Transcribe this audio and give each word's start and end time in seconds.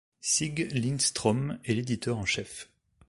Sieg 0.19 0.71
Lindstrom 0.71 1.59
est 1.63 1.75
l'éditeur 1.75 2.17
en 2.17 2.25
chef. 2.25 2.71